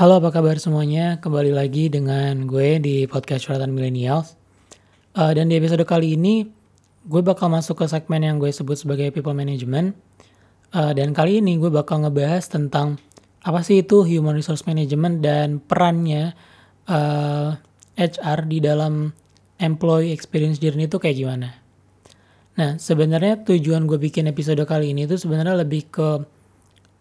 [0.00, 4.32] Halo apa kabar semuanya, kembali lagi dengan gue di podcast Curhatan Millennials.
[5.12, 6.48] Uh, dan di episode kali ini,
[7.04, 9.92] gue bakal masuk ke segmen yang gue sebut sebagai people management.
[10.72, 12.96] Uh, dan kali ini gue bakal ngebahas tentang
[13.44, 16.32] apa sih itu human resource management dan perannya
[16.88, 17.60] uh,
[18.00, 19.12] HR di dalam
[19.60, 21.60] employee experience journey itu kayak gimana.
[22.56, 26.24] Nah, sebenarnya tujuan gue bikin episode kali ini itu sebenarnya lebih ke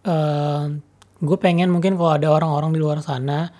[0.03, 0.88] uh,
[1.19, 3.51] gue pengen mungkin kalau ada orang-orang di luar sana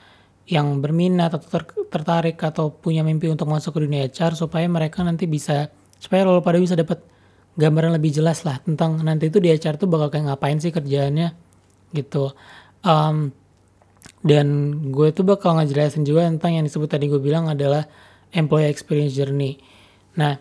[0.49, 1.63] yang berminat atau ter
[1.93, 6.41] tertarik atau punya mimpi untuk masuk ke dunia HR supaya mereka nanti bisa supaya lo
[6.41, 7.03] pada bisa dapat
[7.59, 11.35] gambaran lebih jelas lah tentang nanti itu di HR tuh bakal kayak ngapain sih kerjaannya
[11.93, 12.31] gitu.
[12.81, 13.35] Um,
[14.23, 14.47] dan
[14.91, 17.87] gue tuh bakal ngejelasin juga tentang yang disebut tadi gue bilang adalah
[18.31, 19.59] employee experience journey.
[20.19, 20.35] Nah,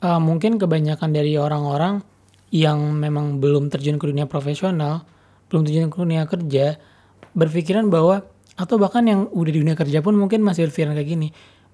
[0.00, 2.00] uh, mungkin kebanyakan dari orang-orang
[2.48, 5.04] yang memang belum terjun ke dunia profesional,
[5.48, 6.76] belum ke dunia kerja,
[7.32, 8.24] berpikiran bahwa
[8.58, 11.28] atau bahkan yang udah di dunia kerja pun mungkin masih berpikiran kayak gini,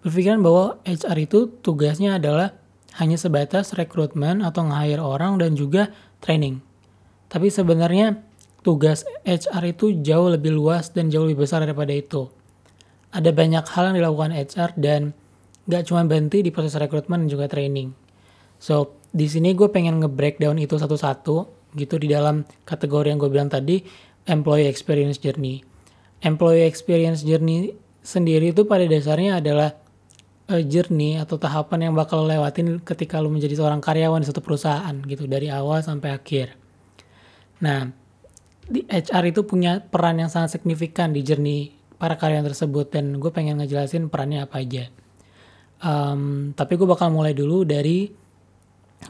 [0.05, 2.52] berpikiran bahwa HR itu tugasnya adalah
[3.00, 5.91] hanya sebatas rekrutmen atau nge-hire orang dan juga
[6.22, 6.62] training.
[7.27, 8.22] Tapi sebenarnya
[8.62, 12.30] tugas HR itu jauh lebih luas dan jauh lebih besar daripada itu.
[13.11, 15.00] Ada banyak hal yang dilakukan HR dan
[15.67, 17.91] gak cuma berhenti di proses rekrutmen dan juga training.
[18.61, 23.50] So, di sini gue pengen nge-breakdown itu satu-satu gitu di dalam kategori yang gue bilang
[23.50, 23.83] tadi,
[24.30, 25.61] employee experience journey.
[26.25, 29.77] Employee experience journey sendiri itu pada dasarnya adalah
[30.45, 34.95] a journey atau tahapan yang bakal lewatin ketika lo menjadi seorang karyawan di suatu perusahaan
[35.08, 36.52] gitu dari awal sampai akhir.
[37.64, 37.89] Nah,
[38.69, 43.30] di HR itu punya peran yang sangat signifikan di journey para karyawan tersebut dan gue
[43.33, 44.92] pengen ngejelasin perannya apa aja.
[45.84, 48.08] Um, tapi gue bakal mulai dulu dari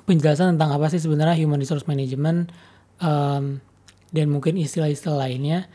[0.02, 2.50] penjelasan tentang apa sih sebenarnya human resource management
[2.98, 3.62] um,
[4.10, 5.70] dan mungkin istilah-istilah lainnya.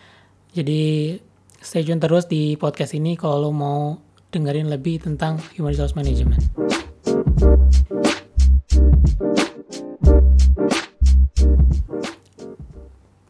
[0.52, 1.16] Jadi
[1.64, 3.95] stay tune terus di podcast ini kalau lo mau
[4.30, 6.39] dengerin lebih tentang human resource management.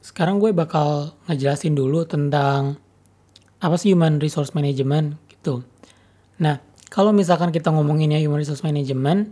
[0.03, 2.75] Sekarang gue bakal ngejelasin dulu tentang
[3.63, 5.63] apa sih human resource management gitu.
[6.43, 6.59] Nah,
[6.91, 9.31] kalau misalkan kita ngomonginnya human resource management,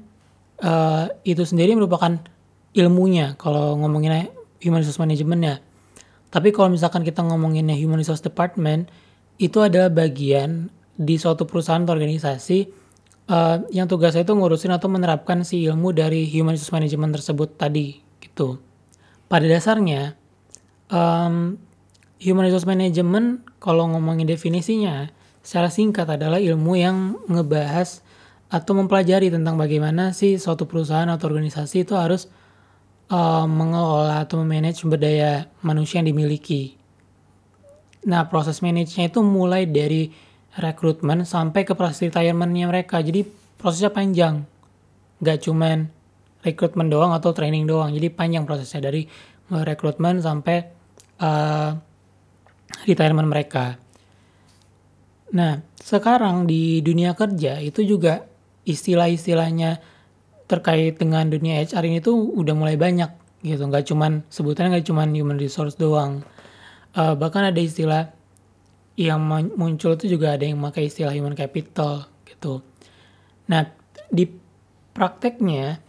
[0.63, 2.17] uh, itu sendiri merupakan
[2.73, 4.29] ilmunya kalau ngomongin
[4.61, 5.55] human resource management ya.
[6.27, 8.91] Tapi kalau misalkan kita ngomonginnya human resource department,
[9.39, 12.67] itu adalah bagian di suatu perusahaan atau organisasi
[13.29, 18.01] uh, yang tugasnya itu ngurusin atau menerapkan si ilmu dari human resource management tersebut tadi
[18.19, 18.57] gitu.
[19.27, 20.17] Pada dasarnya,
[20.89, 21.59] um,
[22.17, 25.13] human resource management kalau ngomongin definisinya
[25.45, 28.03] secara singkat adalah ilmu yang ngebahas
[28.47, 32.31] atau mempelajari tentang bagaimana sih suatu perusahaan atau organisasi itu harus
[33.11, 36.79] uh, mengelola atau memanage sumber daya manusia yang dimiliki.
[38.07, 40.07] Nah, proses manage-nya itu mulai dari
[40.55, 43.03] rekrutmen sampai ke proses retirement-nya mereka.
[43.03, 43.27] Jadi
[43.59, 44.47] prosesnya panjang.
[45.19, 45.91] Gak cuman
[46.39, 47.91] rekrutmen doang atau training doang.
[47.91, 49.03] Jadi panjang prosesnya dari
[49.51, 50.57] rekrutmen sampai
[51.19, 51.75] uh,
[52.87, 53.75] retirement mereka.
[55.35, 58.23] Nah, sekarang di dunia kerja itu juga
[58.67, 59.79] istilah-istilahnya
[60.47, 63.07] terkait dengan dunia HR ini tuh udah mulai banyak
[63.43, 63.63] gitu.
[63.63, 66.27] Nggak cuman sebutannya nggak cuman human resource doang.
[66.91, 68.11] Uh, bahkan ada istilah
[68.99, 69.21] yang
[69.55, 72.59] muncul itu juga ada yang pakai istilah human capital gitu.
[73.47, 73.71] Nah
[74.11, 74.27] di
[74.91, 75.79] prakteknya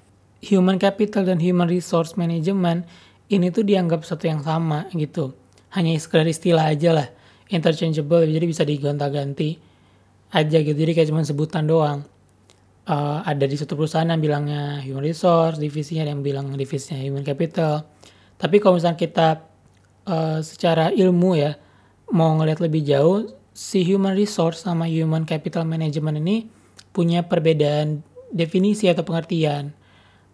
[0.45, 2.87] human capital dan human resource management
[3.33, 5.35] ini tuh dianggap satu yang sama gitu.
[5.75, 7.09] Hanya sekedar istilah aja lah
[7.49, 9.57] interchangeable jadi bisa digonta-ganti
[10.35, 10.77] aja gitu.
[10.77, 12.05] Jadi kayak cuma sebutan doang
[12.89, 17.85] uh, ada di suatu perusahaan yang bilangnya human resource, divisinya yang bilang divisinya human capital.
[18.41, 19.29] Tapi kalau misalnya kita
[20.09, 21.55] uh, secara ilmu ya
[22.09, 26.37] mau ngelihat lebih jauh, si human resource sama human capital management ini
[26.91, 28.01] punya perbedaan
[28.33, 29.77] definisi atau pengertian.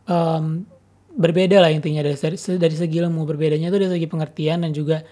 [0.07, 0.69] Um,
[1.15, 5.03] berbeda lah intinya dari, dari segi ilmu berbedanya itu dari segi pengertian dan juga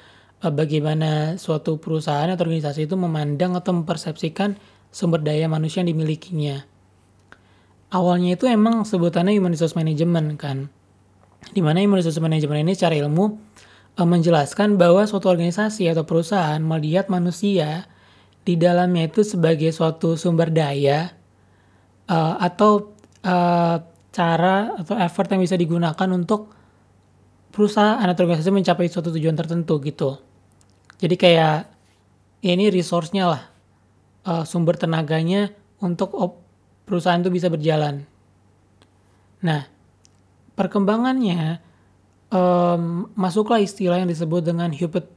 [0.45, 4.59] uh, bagaimana suatu perusahaan atau organisasi itu memandang atau mempersepsikan
[4.93, 6.72] sumber daya manusia yang dimilikinya
[7.93, 10.73] awalnya itu emang sebutannya human resource management kan.
[11.53, 13.25] Di mana human resource management ini secara ilmu
[14.01, 17.87] uh, menjelaskan bahwa suatu organisasi atau perusahaan melihat manusia
[18.43, 21.15] di dalamnya itu sebagai suatu sumber daya
[22.11, 23.77] uh, atau uh,
[24.13, 26.51] cara atau effort yang bisa digunakan untuk
[27.53, 30.19] perusahaan atau organisasi mencapai suatu tujuan tertentu gitu.
[30.99, 31.69] Jadi kayak
[32.43, 33.43] ini resource-nya lah,
[34.27, 36.42] uh, sumber tenaganya untuk op
[36.85, 38.07] perusahaan itu bisa berjalan.
[39.43, 39.67] Nah,
[40.55, 41.59] perkembangannya
[42.31, 44.71] um, masuklah istilah yang disebut dengan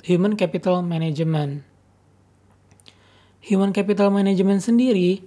[0.06, 1.65] human capital management.
[3.45, 5.21] human capital management sendiri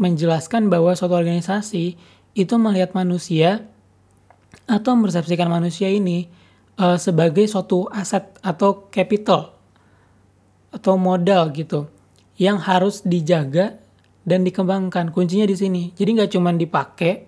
[0.00, 1.92] menjelaskan bahwa suatu organisasi
[2.32, 3.68] itu melihat manusia
[4.64, 6.24] atau mempersepsikan manusia ini
[6.80, 9.52] uh, sebagai suatu aset atau capital
[10.72, 11.90] atau modal gitu
[12.40, 13.76] yang harus dijaga
[14.30, 15.10] dan dikembangkan.
[15.10, 15.82] Kuncinya di sini.
[15.98, 17.26] Jadi nggak cuma dipakai,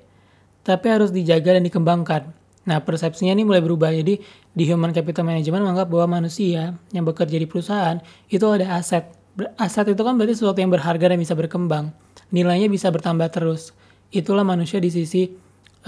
[0.62, 2.22] tapi harus dijaga dan dikembangkan.
[2.62, 3.90] Nah, persepsinya ini mulai berubah.
[3.90, 4.22] Jadi,
[4.54, 7.98] di human capital management menganggap bahwa manusia yang bekerja di perusahaan
[8.30, 9.10] itu ada aset.
[9.58, 11.90] Aset itu kan berarti sesuatu yang berharga dan bisa berkembang.
[12.30, 13.74] Nilainya bisa bertambah terus.
[14.14, 15.26] Itulah manusia di sisi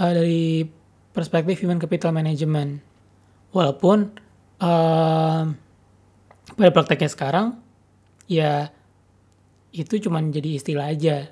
[0.01, 0.67] uh, dari
[1.15, 2.83] perspektif human capital management.
[3.55, 4.11] Walaupun
[4.59, 5.43] uh,
[6.59, 7.47] pada prakteknya sekarang,
[8.27, 8.74] ya
[9.75, 11.27] itu cuma jadi istilah aja.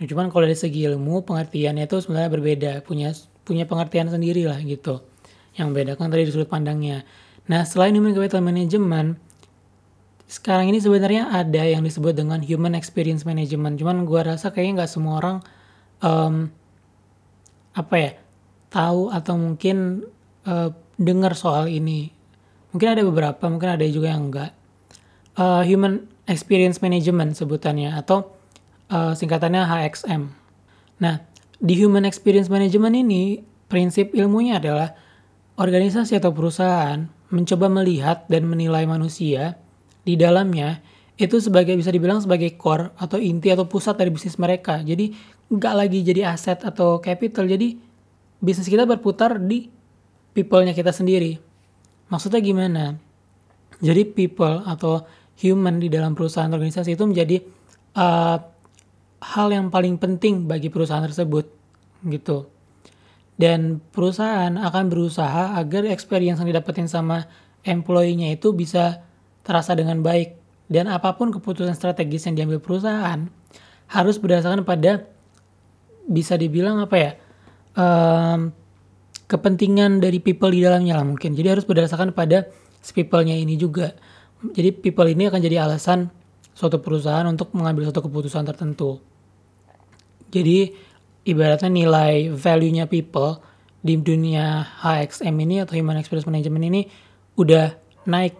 [0.00, 3.12] Nah, cuman kalau dari segi ilmu pengertiannya itu sebenarnya berbeda, punya
[3.44, 5.04] punya pengertian sendiri lah gitu.
[5.54, 7.04] Yang beda kan tadi di sudut pandangnya.
[7.46, 9.20] Nah, selain human capital management,
[10.24, 13.76] sekarang ini sebenarnya ada yang disebut dengan human experience management.
[13.78, 15.36] Cuman gue rasa kayaknya nggak semua orang
[16.00, 16.48] um,
[17.76, 18.10] apa ya
[18.72, 20.08] tahu atau mungkin
[20.48, 22.10] uh, dengar soal ini.
[22.74, 24.50] Mungkin ada beberapa, mungkin ada juga yang enggak.
[25.38, 28.32] Uh, human experience management sebutannya atau
[28.88, 30.22] uh, singkatannya HXM.
[31.00, 31.20] Nah,
[31.60, 34.96] di human experience management ini, prinsip ilmunya adalah
[35.56, 39.58] organisasi atau perusahaan mencoba melihat dan menilai manusia
[40.06, 40.84] di dalamnya
[41.14, 44.82] itu sebagai bisa dibilang sebagai core atau inti atau pusat dari bisnis mereka.
[44.82, 45.14] Jadi
[45.50, 47.46] nggak lagi jadi aset atau capital.
[47.46, 47.78] Jadi
[48.42, 49.70] bisnis kita berputar di
[50.34, 51.38] people-nya kita sendiri.
[52.10, 52.98] Maksudnya gimana?
[53.78, 55.06] Jadi people atau
[55.38, 57.42] human di dalam perusahaan organisasi itu menjadi
[57.98, 58.38] uh,
[59.24, 61.48] hal yang paling penting bagi perusahaan tersebut
[62.06, 62.50] gitu.
[63.34, 67.26] Dan perusahaan akan berusaha agar experience yang didapetin sama
[67.66, 69.02] employee-nya itu bisa
[69.42, 70.38] terasa dengan baik.
[70.70, 73.26] Dan apa pun keputusan strategis yang diambil perusahaan
[73.90, 75.04] harus berdasarkan pada
[76.04, 77.10] bisa dibilang apa ya
[77.74, 78.52] um,
[79.24, 81.34] kepentingan dari people di dalamnya lah mungkin.
[81.34, 82.48] Jadi harus berdasarkan pada
[82.92, 83.96] people-nya ini juga.
[84.52, 86.12] Jadi people ini akan jadi alasan
[86.52, 89.00] suatu perusahaan untuk mengambil suatu keputusan tertentu.
[90.28, 90.74] Jadi
[91.24, 93.40] ibaratnya nilai value-nya people
[93.84, 96.80] di dunia HXM ini atau Human Experience Management ini
[97.40, 97.72] udah
[98.08, 98.36] naik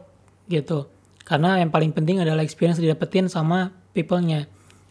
[0.48, 0.88] gitu.
[1.24, 4.44] Karena yang paling penting adalah experience didapetin sama people-nya.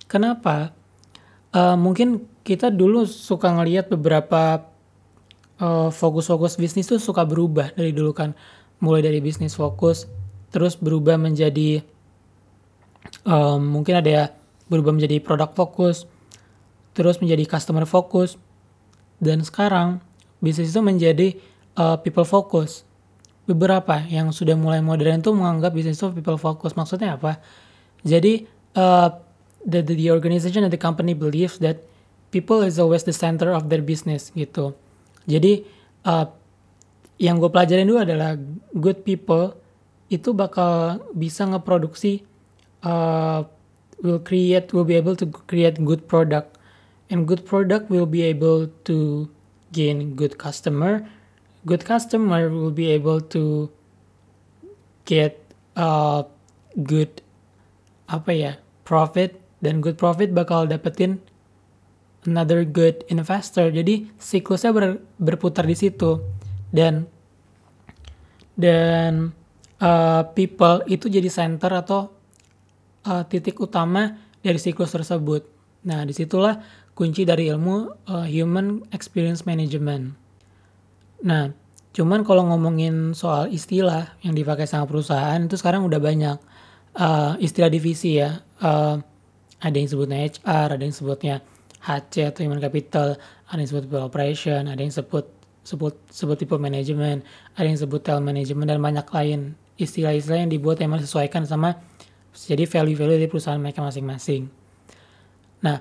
[0.10, 0.74] Kenapa?
[1.54, 4.66] Uh, mungkin kita dulu suka ngelihat beberapa
[5.62, 8.34] uh, fokus-fokus bisnis tuh suka berubah dari dulu kan.
[8.82, 10.10] Mulai dari bisnis fokus,
[10.54, 11.82] terus berubah menjadi
[13.26, 14.26] um, mungkin ada ya
[14.70, 16.06] berubah menjadi produk fokus,
[16.94, 18.38] terus menjadi customer focus
[19.18, 20.00] dan sekarang
[20.40, 21.34] bisnis itu menjadi
[21.76, 22.86] uh, people focus.
[23.44, 26.80] Beberapa yang sudah mulai modern itu menganggap bisnis itu people focus.
[26.80, 27.44] Maksudnya apa?
[28.08, 28.48] Jadi
[28.78, 29.10] uh,
[29.68, 31.84] the, the organization and the company believes that
[32.32, 34.72] people is always the center of their business gitu.
[35.28, 35.68] Jadi
[36.08, 36.28] uh,
[37.20, 38.36] yang gue pelajarin dulu adalah
[38.76, 39.56] good people
[40.12, 42.24] itu bakal bisa ngeproduksi
[42.84, 43.48] uh,
[44.04, 46.60] will create will be able to create good product.
[47.10, 49.30] And good product will be able to
[49.72, 51.08] gain good customer.
[51.66, 53.72] Good customer will be able to
[55.08, 55.40] get
[55.80, 56.28] a
[56.84, 57.24] good
[58.12, 58.52] apa ya
[58.84, 59.40] profit.
[59.64, 61.24] Dan good profit bakal dapetin
[62.28, 63.72] another good investor.
[63.72, 66.20] Jadi siklusnya ber, berputar di situ.
[66.74, 67.08] Dan
[68.60, 69.34] dan
[69.84, 72.16] uh, people itu jadi center atau
[73.04, 75.44] uh, titik utama dari siklus tersebut
[75.84, 76.64] nah di situlah
[76.94, 80.14] kunci dari ilmu uh, human experience management.
[81.26, 81.50] Nah,
[81.94, 86.38] cuman kalau ngomongin soal istilah yang dipakai sama perusahaan itu sekarang udah banyak
[86.98, 88.38] uh, istilah divisi ya.
[88.62, 89.02] Uh,
[89.64, 91.36] ada yang sebutnya HR, ada yang sebutnya
[91.84, 93.16] HC atau human capital,
[93.50, 95.26] ada yang sebut operation, ada yang sebut
[95.64, 97.24] sebut sebut people management,
[97.56, 101.78] ada yang sebut talent management dan banyak lain istilah-istilah yang dibuat yang sesuaikan sama
[102.34, 104.50] jadi value-value dari perusahaan mereka masing-masing.
[105.62, 105.80] Nah,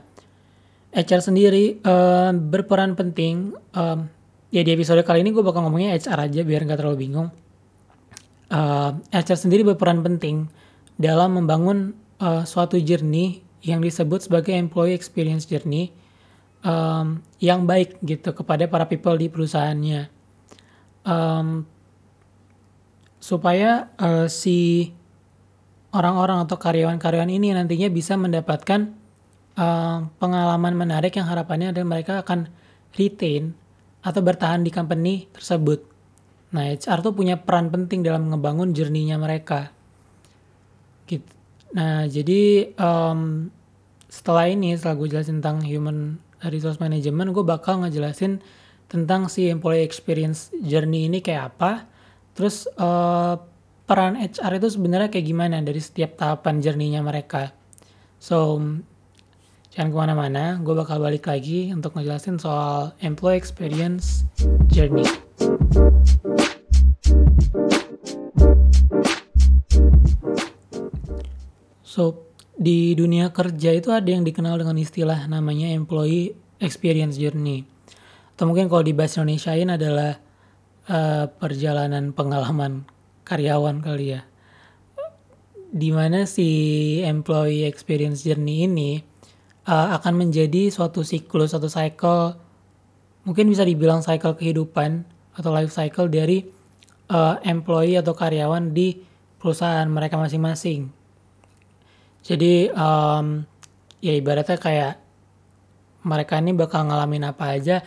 [0.92, 3.56] HR sendiri uh, berperan penting.
[3.72, 4.12] Um,
[4.52, 7.28] ya di episode kali ini gue bakal ngomongnya HR aja biar nggak terlalu bingung.
[8.52, 10.52] Uh, HR sendiri berperan penting
[11.00, 15.88] dalam membangun uh, suatu journey yang disebut sebagai employee experience journey
[16.60, 20.12] um, yang baik gitu kepada para people di perusahaannya.
[21.08, 21.64] Um,
[23.22, 24.90] supaya uh, si
[25.94, 28.90] orang-orang atau karyawan-karyawan ini nantinya bisa mendapatkan
[29.54, 32.50] uh, pengalaman menarik yang harapannya adalah mereka akan
[32.98, 33.54] retain
[34.02, 35.86] atau bertahan di company tersebut.
[36.52, 39.70] Nah, HR tuh punya peran penting dalam ngebangun journey-nya mereka.
[41.06, 41.24] Gitu.
[41.72, 43.48] Nah, jadi um,
[44.10, 48.44] setelah ini, setelah gue jelasin tentang human resource management, gue bakal ngejelasin
[48.90, 51.88] tentang si employee experience journey ini kayak apa.
[52.32, 53.36] Terus uh,
[53.84, 57.52] peran HR itu sebenarnya kayak gimana dari setiap tahapan journey-nya mereka.
[58.16, 58.56] So,
[59.68, 64.24] jangan ke mana-mana, gue bakal balik lagi untuk ngejelasin soal employee experience
[64.72, 65.04] journey.
[71.84, 76.32] So, di dunia kerja itu ada yang dikenal dengan istilah namanya employee
[76.64, 77.68] experience journey.
[78.32, 80.16] Atau mungkin kalau di bahasa Indonesia ini adalah
[80.88, 82.86] uh, perjalanan pengalaman
[83.26, 84.22] karyawan kali ya.
[85.72, 86.48] Di mana si
[87.04, 88.90] employee experience journey ini
[89.68, 92.36] uh, akan menjadi suatu siklus, suatu cycle,
[93.24, 95.04] mungkin bisa dibilang cycle kehidupan
[95.36, 96.44] atau life cycle dari
[97.08, 99.00] uh, employee atau karyawan di
[99.40, 101.02] perusahaan mereka masing-masing
[102.22, 103.42] jadi um,
[103.98, 105.02] ya ibaratnya kayak
[106.06, 107.82] mereka ini bakal ngalamin apa aja,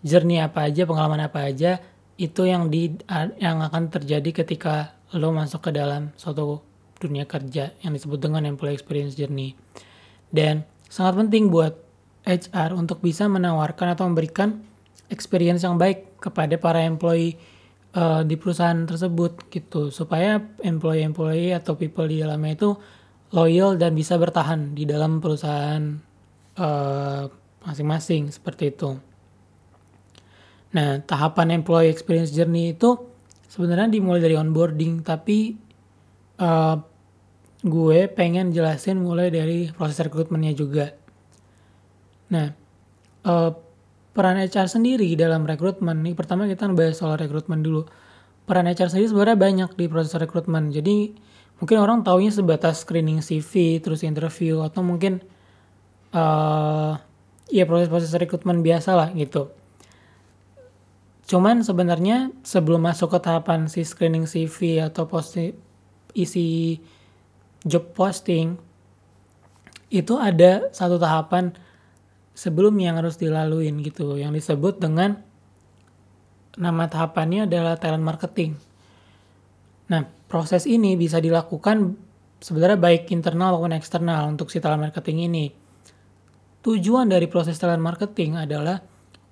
[0.00, 1.80] jernih apa aja, pengalaman apa aja,
[2.16, 2.96] itu yang di
[3.40, 6.64] yang akan terjadi ketika lo masuk ke dalam suatu
[6.96, 9.52] dunia kerja yang disebut dengan employee experience journey.
[10.32, 11.76] Dan sangat penting buat
[12.26, 14.64] HR untuk bisa menawarkan atau memberikan
[15.12, 17.38] experience yang baik kepada para employee
[17.94, 22.70] uh, di perusahaan tersebut gitu supaya employee-employee atau people di dalamnya itu
[23.30, 25.82] loyal dan bisa bertahan di dalam perusahaan
[26.56, 27.24] masing eh,
[27.66, 28.96] masing-masing seperti itu.
[30.74, 32.98] Nah, tahapan employee experience journey itu
[33.46, 35.54] sebenarnya dimulai dari onboarding, tapi
[36.42, 36.76] uh,
[37.62, 40.90] gue pengen jelasin mulai dari proses rekrutmennya juga.
[42.34, 42.50] Nah,
[43.26, 43.50] uh,
[44.10, 47.86] peran HR sendiri dalam rekrutmen nih, pertama kita ngebahas soal rekrutmen dulu.
[48.46, 50.74] Peran HR sendiri sebenarnya banyak di proses rekrutmen.
[50.74, 51.14] Jadi
[51.62, 55.22] mungkin orang taunya sebatas screening CV terus interview atau mungkin
[56.12, 56.94] uh,
[57.48, 59.50] ya proses-proses rekrutmen biasa lah gitu
[61.26, 65.50] cuman sebenarnya sebelum masuk ke tahapan si screening CV atau posti
[66.14, 66.78] isi
[67.66, 68.54] job posting
[69.90, 71.54] itu ada satu tahapan
[72.34, 75.18] sebelum yang harus dilaluin gitu yang disebut dengan
[76.56, 78.54] nama tahapannya adalah talent marketing
[79.90, 82.06] nah proses ini bisa dilakukan
[82.40, 85.46] sebenarnya baik internal maupun eksternal untuk si talent marketing ini.
[86.66, 88.82] Tujuan dari proses talent marketing adalah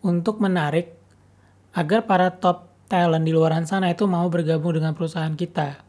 [0.06, 1.03] untuk menarik
[1.74, 5.82] agar para top talent di luar sana itu mau bergabung dengan perusahaan kita.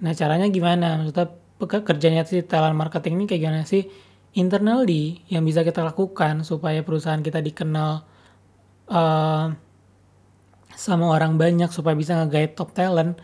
[0.00, 1.02] Nah caranya gimana?
[1.02, 1.34] Maksudnya
[1.82, 3.90] kerjanya si talent marketing ini kayak gimana sih?
[4.34, 8.02] Internally yang bisa kita lakukan supaya perusahaan kita dikenal
[8.90, 9.46] uh,
[10.74, 13.18] sama orang banyak supaya bisa nge top talent,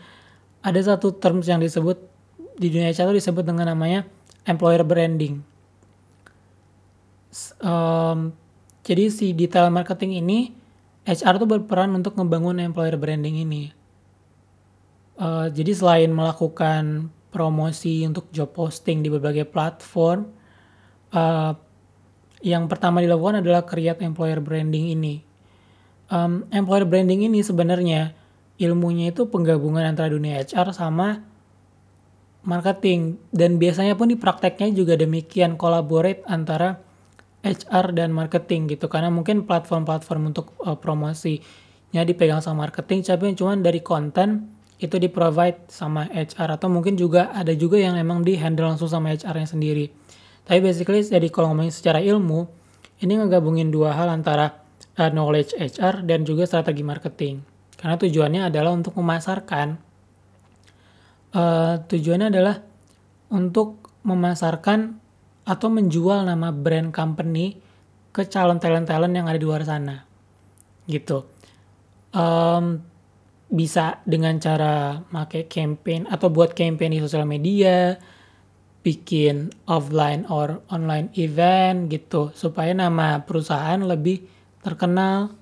[0.63, 1.99] ada satu terms yang disebut
[2.55, 4.07] di dunia HR disebut dengan namanya
[4.47, 5.43] employer branding.
[7.63, 8.35] Um,
[8.83, 10.60] jadi si detail marketing ini
[11.05, 13.73] HR tuh berperan untuk membangun employer branding ini.
[15.17, 20.29] Uh, jadi selain melakukan promosi untuk job posting di berbagai platform,
[21.13, 21.53] uh,
[22.41, 25.31] yang pertama dilakukan adalah create employer branding ini
[26.11, 28.13] um, employer branding ini sebenarnya
[28.59, 31.23] ilmunya itu penggabungan antara dunia HR sama
[32.45, 36.77] marketing dan biasanya pun di prakteknya juga demikian collaborate antara
[37.41, 43.57] HR dan marketing gitu karena mungkin platform-platform untuk uh, promosinya dipegang sama marketing tapi cuma
[43.57, 48.33] dari konten itu di provide sama HR atau mungkin juga ada juga yang emang di
[48.33, 49.93] handle langsung sama HR-nya sendiri.
[50.41, 52.49] Tapi basically jadi kalau ngomongin secara ilmu
[53.05, 54.57] ini ngegabungin dua hal antara
[54.97, 57.45] uh, knowledge HR dan juga strategi marketing.
[57.77, 59.77] Karena tujuannya adalah untuk memasarkan
[61.37, 62.55] uh, tujuannya adalah
[63.31, 65.00] untuk memasarkan
[65.47, 67.57] atau menjual nama brand company
[68.11, 70.03] ke calon talent-talent yang ada di luar sana.
[70.85, 71.23] Gitu.
[72.11, 72.83] Um,
[73.51, 77.99] bisa dengan cara make campaign atau buat campaign di sosial media,
[78.81, 84.25] bikin offline or online event gitu supaya nama perusahaan lebih
[84.65, 85.37] terkenal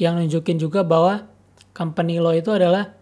[0.00, 1.28] yang nunjukin juga bahwa
[1.76, 2.96] company lo itu adalah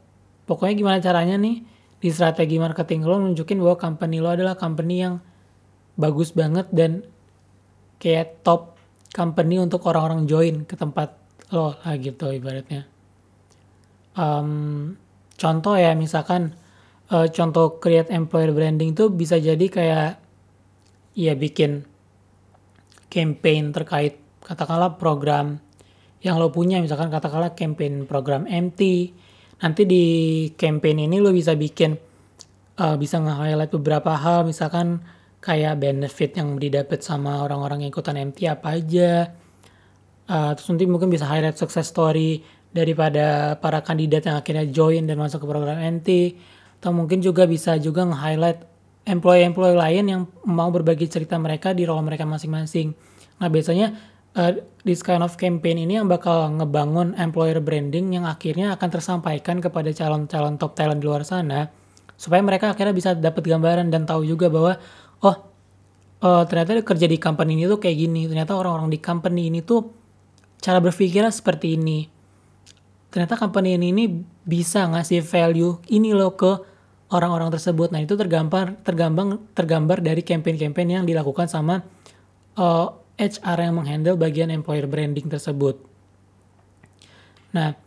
[0.49, 1.63] pokoknya gimana caranya nih
[2.03, 5.23] di strategi marketing lo nunjukin bahwa company lo adalah company yang
[5.97, 7.03] bagus banget dan
[7.97, 8.77] kayak top
[9.17, 11.17] company untuk orang-orang join ke tempat
[11.51, 12.85] lo lah gitu ibaratnya.
[14.17, 14.97] Um,
[15.37, 16.57] contoh ya misalkan
[17.13, 20.11] uh, contoh create employer branding itu bisa jadi kayak
[21.17, 21.89] ya bikin
[23.09, 25.65] campaign terkait katakanlah program
[26.21, 26.83] yang lo punya.
[26.85, 29.13] Misalkan katakanlah campaign program MT
[29.57, 30.05] nanti di
[30.53, 31.97] campaign ini lo bisa bikin
[32.77, 34.45] uh, bisa nge-highlight beberapa hal.
[34.45, 35.01] Misalkan
[35.47, 39.31] kayak benefit yang didapat sama orang-orang yang ikutan MT apa aja.
[40.27, 42.43] Uh, terus nanti mungkin bisa highlight success story
[42.75, 46.35] daripada para kandidat yang akhirnya join dan masuk ke program MT.
[46.83, 48.59] Atau mungkin juga bisa juga nge-highlight
[49.07, 52.91] employee-employee lain yang mau berbagi cerita mereka di role mereka masing-masing.
[53.39, 53.95] Nah biasanya
[54.35, 54.51] uh,
[54.83, 59.95] this kind of campaign ini yang bakal ngebangun employer branding yang akhirnya akan tersampaikan kepada
[59.95, 61.71] calon-calon top talent di luar sana
[62.17, 64.81] supaya mereka akhirnya bisa dapat gambaran dan tahu juga bahwa
[65.23, 65.37] oh
[66.21, 68.29] uh, ternyata kerja di company ini tuh kayak gini.
[68.29, 69.89] Ternyata orang-orang di company ini tuh
[70.61, 72.09] cara berpikirnya seperti ini.
[73.13, 74.05] Ternyata company ini, ini
[74.45, 76.53] bisa ngasih value ini loh ke
[77.11, 77.95] orang-orang tersebut.
[77.95, 81.81] Nah itu tergambar tergambar tergambar dari campaign-campaign yang dilakukan sama
[82.59, 85.81] uh, eh, HR yang menghandle bagian employer branding tersebut.
[87.55, 87.79] Nah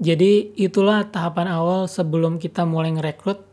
[0.00, 3.52] jadi itulah tahapan awal sebelum kita mulai ngerekrut.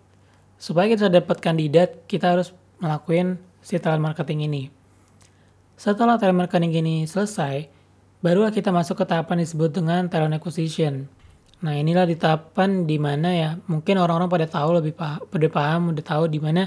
[0.61, 4.63] Supaya kita dapat kandidat, kita harus ngelakuin si talent marketing ini.
[5.77, 7.69] Setelah talent marketing ini selesai,
[8.19, 11.07] barulah kita masuk ke tahapan disebut dengan talent acquisition.
[11.61, 15.81] Nah inilah di tahapan di mana ya mungkin orang-orang pada tahu lebih paham, pada paham
[15.93, 16.65] udah tahu di mana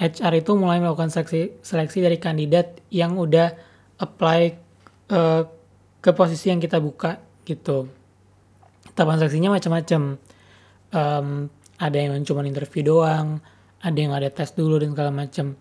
[0.00, 3.52] HR itu mulai melakukan seleksi, seleksi dari kandidat yang udah
[4.00, 4.56] apply
[5.12, 5.44] uh,
[6.00, 7.92] ke posisi yang kita buka gitu.
[8.96, 10.16] Tahapan seleksinya macam-macam.
[10.90, 13.40] Um, ada yang cuma interview doang,
[13.80, 15.56] ada yang ada tes dulu dan segala macam.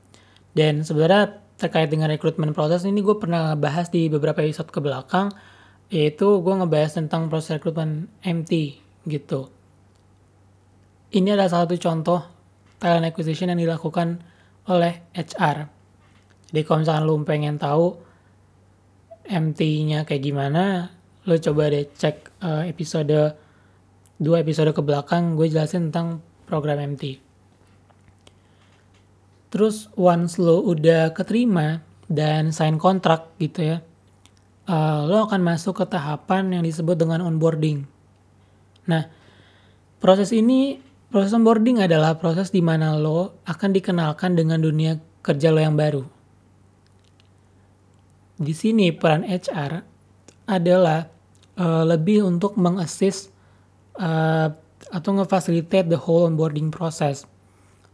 [0.52, 5.32] Dan sebenarnya terkait dengan rekrutmen proses ini gue pernah bahas di beberapa episode ke belakang,
[5.92, 9.52] yaitu gue ngebahas tentang proses rekrutmen MT gitu.
[11.10, 12.20] Ini adalah salah satu contoh
[12.78, 14.22] talent acquisition yang dilakukan
[14.70, 15.68] oleh HR.
[16.50, 17.98] Jadi kalau misalkan lo pengen tahu
[19.30, 20.90] MT-nya kayak gimana,
[21.26, 23.38] lo coba deh cek uh, episode
[24.20, 27.29] dua episode ke belakang gue jelasin tentang program MT.
[29.50, 33.78] Terus once lo udah keterima dan sign kontrak gitu ya,
[34.70, 37.86] uh, lo akan masuk ke tahapan yang disebut dengan onboarding.
[38.86, 39.10] Nah,
[39.98, 40.78] proses ini,
[41.10, 46.06] proses onboarding adalah proses di mana lo akan dikenalkan dengan dunia kerja lo yang baru.
[48.40, 49.84] Di sini peran HR
[50.48, 51.10] adalah
[51.60, 53.34] uh, lebih untuk mengassist
[54.00, 54.50] uh,
[54.90, 57.28] atau ngefasilitate the whole onboarding process.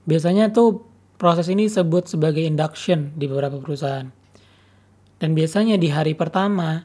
[0.06, 4.08] Biasanya tuh proses ini disebut sebagai induction di beberapa perusahaan.
[5.16, 6.84] Dan biasanya di hari pertama,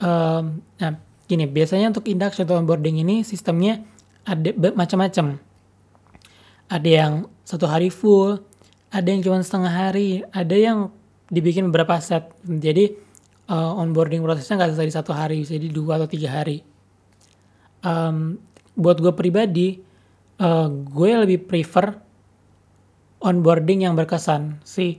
[0.00, 0.92] um, nah
[1.24, 3.80] gini, biasanya untuk induction atau onboarding ini sistemnya
[4.28, 5.40] ada macam-macam.
[6.70, 8.38] Ada yang satu hari full,
[8.92, 10.92] ada yang cuma setengah hari, ada yang
[11.32, 12.30] dibikin beberapa set.
[12.44, 12.92] Jadi
[13.48, 16.70] uh, onboarding prosesnya nggak selesai di satu hari, bisa di dua atau tiga hari
[17.84, 18.36] um,
[18.76, 19.80] buat gue pribadi
[20.40, 21.96] uh, gue lebih prefer
[23.20, 24.98] onboarding yang berkesan sih.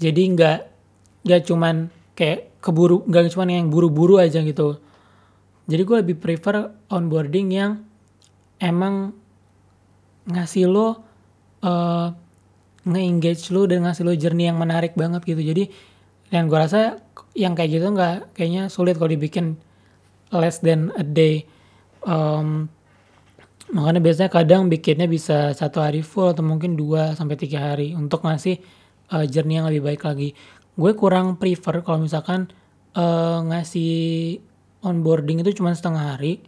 [0.00, 0.58] Jadi nggak
[1.28, 4.80] nggak cuman kayak keburu nggak cuman yang buru-buru aja gitu.
[5.70, 7.84] Jadi gue lebih prefer onboarding yang
[8.58, 9.14] emang
[10.26, 10.88] ngasih lo
[11.62, 12.08] uh,
[12.84, 15.40] nge-engage lo dan ngasih lo journey yang menarik banget gitu.
[15.40, 15.70] Jadi
[16.32, 16.98] dan gue rasa
[17.36, 19.60] yang kayak gitu nggak kayaknya sulit kalau dibikin
[20.32, 21.44] less than a day.
[22.08, 22.72] Um,
[23.70, 28.26] makanya biasanya kadang bikinnya bisa satu hari full atau mungkin dua sampai tiga hari untuk
[28.26, 28.58] ngasih
[29.14, 30.34] uh, journey yang lebih baik lagi.
[30.74, 32.50] Gue kurang prefer kalau misalkan
[32.98, 34.38] uh, ngasih
[34.82, 36.42] onboarding itu cuma setengah hari.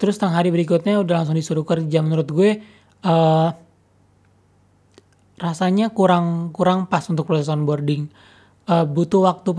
[0.00, 2.00] Terus setengah hari berikutnya udah langsung disuruh kerja.
[2.00, 2.50] Menurut gue
[3.04, 3.48] uh,
[5.40, 8.08] rasanya kurang kurang pas untuk proses onboarding.
[8.68, 9.50] Uh, butuh waktu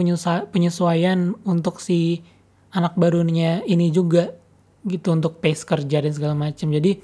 [0.49, 2.23] penyesuaian untuk si
[2.71, 4.40] anak barunya ini juga
[4.85, 6.97] gitu untuk pace kerja dan segala macam jadi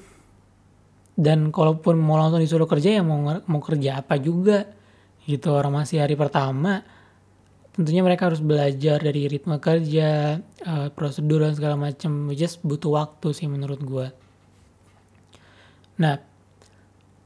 [1.17, 4.69] dan kalaupun mau langsung disuruh kerja ya mau mau kerja apa juga
[5.25, 5.49] gitu.
[5.51, 6.85] Orang masih hari pertama
[7.77, 13.37] tentunya mereka harus belajar dari ritme kerja uh, prosedur dan segala macam just butuh waktu
[13.37, 14.09] sih menurut gue
[16.01, 16.17] nah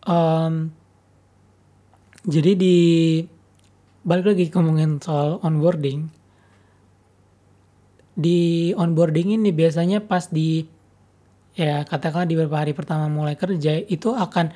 [0.04, 0.68] um,
[2.28, 2.78] jadi di
[4.04, 6.12] balik lagi ngomongin soal onboarding
[8.16, 10.68] di onboarding ini biasanya pas di
[11.56, 14.52] ya katakanlah di beberapa hari pertama mulai kerja itu akan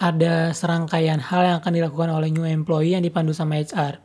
[0.00, 4.00] ada serangkaian hal yang akan dilakukan oleh new employee yang dipandu sama HR.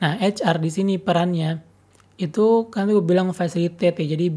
[0.00, 1.60] Nah, HR di sini perannya
[2.16, 4.16] itu kan gue bilang facilitate ya.
[4.16, 4.32] Jadi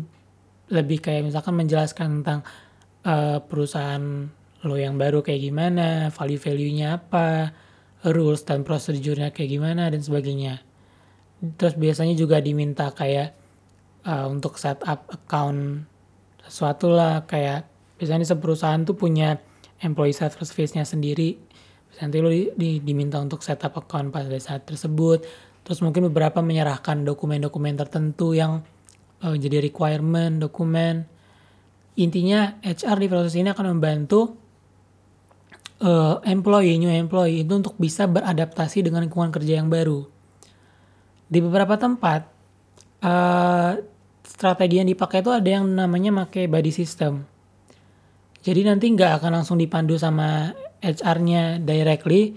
[0.71, 2.39] lebih kayak misalkan menjelaskan tentang
[3.07, 4.27] uh, perusahaan
[4.61, 7.55] lo yang baru kayak gimana, value-value-nya apa,
[8.05, 10.61] rules dan prosedurnya kayak gimana dan sebagainya.
[11.57, 13.40] Terus biasanya juga diminta kayak
[14.05, 15.85] uh, untuk setup account
[16.45, 17.25] sesuatu lah.
[17.25, 19.37] Kayak biasanya perusahaan tuh punya
[19.81, 21.37] employee service-nya sendiri.
[22.01, 25.25] Nanti lo di, di, diminta untuk setup account pada saat tersebut.
[25.61, 28.65] Terus mungkin beberapa menyerahkan dokumen-dokumen tertentu yang
[29.21, 31.05] uh, jadi requirement dokumen.
[31.99, 34.41] Intinya HR di proses ini akan membantu
[35.83, 40.07] uh, employee new employee itu untuk bisa beradaptasi dengan lingkungan kerja yang baru.
[41.27, 42.30] Di beberapa tempat
[43.01, 43.71] uh,
[44.25, 47.25] strategi yang dipakai itu ada yang namanya pakai body system.
[48.41, 50.49] Jadi nanti nggak akan langsung dipandu sama
[50.81, 52.33] HR-nya directly.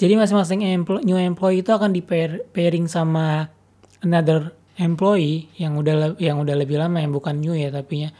[0.00, 3.52] Jadi masing-masing employee, new employee itu akan di pair, pairing sama
[4.00, 8.10] another employee yang udah yang udah lebih lama yang bukan new ya tapi ya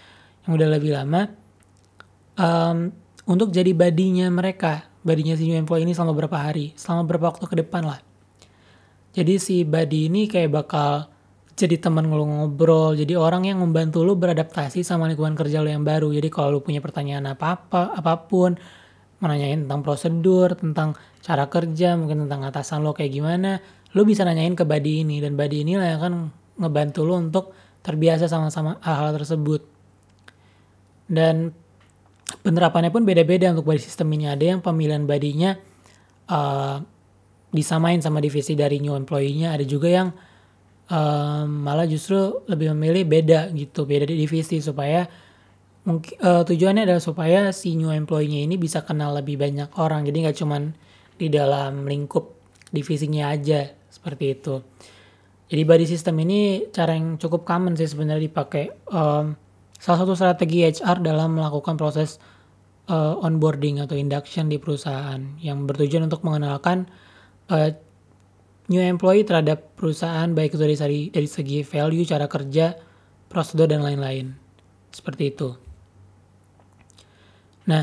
[0.45, 1.33] yang udah lebih lama.
[2.37, 2.93] Um,
[3.25, 6.77] untuk jadi badinya mereka badinya si new employee ini selama berapa hari?
[6.77, 8.01] Selama berapa waktu ke depan lah.
[9.17, 11.10] Jadi si badi ini kayak bakal
[11.61, 15.85] jadi teman lu ngobrol, jadi orang yang membantu lu beradaptasi sama lingkungan kerja lu yang
[15.85, 16.09] baru.
[16.09, 18.57] Jadi kalau lu punya pertanyaan apa-apa, apa pun,
[19.21, 23.61] menanyain tentang prosedur, tentang cara kerja, mungkin tentang atasan lo kayak gimana,
[23.93, 26.15] lu bisa nanyain ke body ini dan body inilah yang akan
[26.57, 27.53] ngebantu lu untuk
[27.85, 29.61] terbiasa sama-sama hal-hal tersebut.
[31.05, 31.53] Dan
[32.41, 34.33] penerapannya pun beda-beda untuk body system ini.
[34.33, 35.59] Ada yang pemilihan badinya
[36.33, 36.81] uh,
[37.53, 40.09] disamain sama divisi dari new employee-nya, ada juga yang
[40.91, 45.07] um, malah justru lebih memilih beda gitu beda di divisi supaya
[45.87, 50.05] mungkin uh, tujuannya adalah supaya si new employee-nya ini bisa kenal lebih banyak orang.
[50.05, 50.63] Jadi nggak cuman
[51.17, 52.37] di dalam lingkup
[52.69, 54.61] divisinya aja seperti itu.
[55.51, 58.71] Jadi body system ini cara yang cukup common sih sebenarnya dipakai.
[58.87, 59.35] Um,
[59.81, 62.23] salah satu strategi HR dalam melakukan proses
[62.87, 66.87] uh, onboarding atau induction di perusahaan yang bertujuan untuk mengenalkan
[67.51, 67.75] uh,
[68.71, 72.79] new employee terhadap perusahaan baik itu dari segi, dari segi value, cara kerja,
[73.27, 74.31] prosedur dan lain-lain.
[74.95, 75.51] Seperti itu.
[77.67, 77.83] Nah,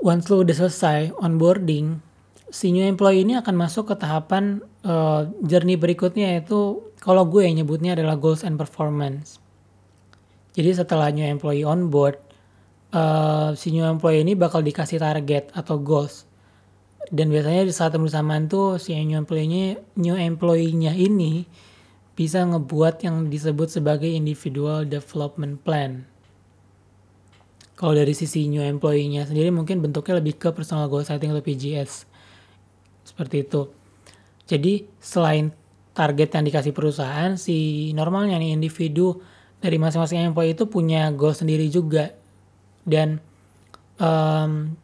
[0.00, 2.00] once lo udah selesai onboarding,
[2.48, 7.60] si new employee ini akan masuk ke tahapan uh, journey berikutnya yaitu kalau gue yang
[7.60, 9.36] nyebutnya adalah goals and performance.
[10.56, 12.16] Jadi setelah new employee on board,
[12.96, 16.24] uh, si new employee ini bakal dikasih target atau goals
[17.10, 21.44] dan biasanya di saat bersamaan tuh si new employee-nya new employee-nya ini
[22.14, 26.06] bisa ngebuat yang disebut sebagai individual development plan.
[27.74, 32.06] Kalau dari sisi new employee-nya sendiri mungkin bentuknya lebih ke personal goal setting atau PGS.
[33.02, 33.66] Seperti itu.
[34.46, 35.50] Jadi selain
[35.90, 39.18] target yang dikasih perusahaan, si normalnya nih individu
[39.58, 42.14] dari masing-masing employee itu punya goal sendiri juga.
[42.86, 43.18] Dan
[43.98, 44.78] um,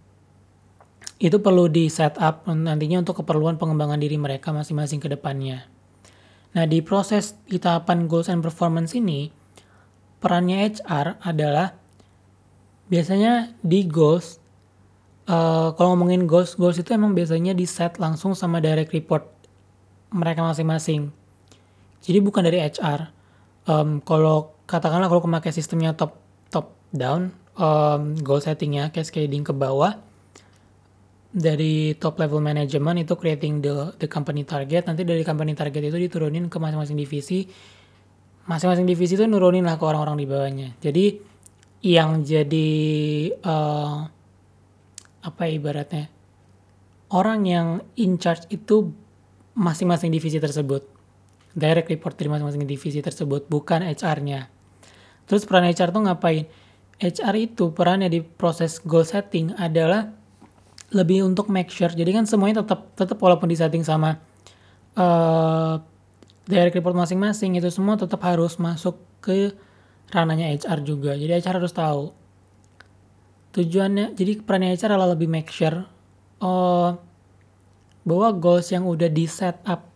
[1.21, 5.69] itu perlu di set up nantinya untuk keperluan pengembangan diri mereka masing-masing ke depannya.
[6.57, 9.29] Nah, di proses di tahapan goals and performance ini,
[10.19, 11.77] perannya HR adalah
[12.89, 14.41] biasanya di goals,
[15.29, 19.29] uh, kalau ngomongin goals, goals itu emang biasanya di set langsung sama direct report
[20.11, 21.13] mereka masing-masing.
[22.01, 23.13] Jadi bukan dari HR.
[23.69, 26.17] Um, kalau katakanlah kalau memakai sistemnya top
[26.49, 27.31] top down,
[27.61, 30.01] um, goal settingnya cascading ke bawah,
[31.31, 34.87] dari top level management itu creating the the company target.
[34.87, 37.47] Nanti dari company target itu diturunin ke masing-masing divisi.
[38.51, 40.69] Masing-masing divisi itu nurunin lah ke orang-orang di bawahnya.
[40.83, 41.05] Jadi
[41.87, 42.71] yang jadi
[43.47, 44.11] uh,
[45.23, 46.11] apa ya ibaratnya?
[47.11, 48.91] Orang yang in charge itu
[49.55, 50.87] masing-masing divisi tersebut.
[51.55, 54.61] Direct report dari masing-masing divisi tersebut bukan HR-nya
[55.31, 56.51] terus peran HR tuh ngapain?
[56.99, 60.11] HR itu perannya di proses goal setting adalah
[60.91, 61.91] lebih untuk make sure.
[61.91, 64.19] Jadi kan semuanya tetap tetap walaupun disetting sama
[64.99, 65.79] uh,
[66.51, 69.55] direct report masing-masing itu semua tetap harus masuk ke
[70.11, 71.15] ranahnya HR juga.
[71.15, 72.11] Jadi HR harus tahu
[73.55, 74.19] tujuannya.
[74.19, 75.87] Jadi perannya HR adalah lebih make sure
[76.43, 76.91] uh,
[78.03, 79.87] bahwa goals yang udah di set up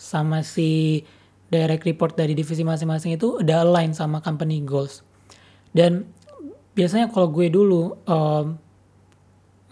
[0.00, 1.02] sama si
[1.52, 5.04] direct report dari divisi masing-masing itu udah align sama company goals.
[5.70, 6.08] Dan
[6.74, 8.58] biasanya kalau gue dulu um,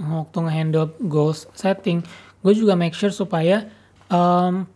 [0.03, 2.03] waktu ngehandle goals setting
[2.43, 3.71] gue juga make sure supaya
[4.11, 4.67] um,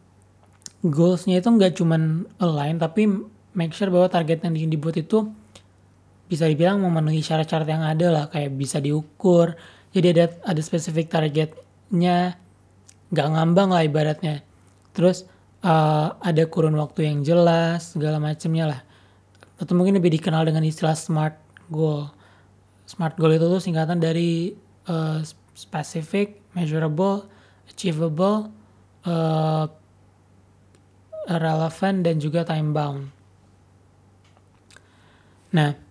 [0.86, 3.10] goalsnya itu nggak cuman align tapi
[3.56, 5.26] make sure bahwa target yang dibuat itu
[6.26, 9.54] bisa dibilang memenuhi syarat-syarat yang ada lah kayak bisa diukur.
[9.94, 12.36] Jadi ada ada spesifik targetnya
[13.14, 14.42] nggak ngambang lah ibaratnya.
[14.90, 15.24] Terus
[15.62, 18.80] uh, ada kurun waktu yang jelas segala macamnya lah.
[19.56, 21.38] Atau mungkin lebih dikenal dengan istilah smart
[21.70, 22.10] goal.
[22.84, 24.52] Smart goal itu tuh singkatan dari
[24.86, 25.20] uh,
[25.54, 27.26] specific, measurable,
[27.70, 28.50] achievable,
[29.06, 29.66] uh,
[31.26, 33.10] relevant dan juga time bound.
[35.54, 35.86] Nah,